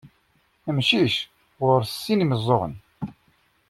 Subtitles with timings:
[0.69, 1.15] Amcic
[1.65, 2.73] ɣer-s sin n yimeẓẓuɣen.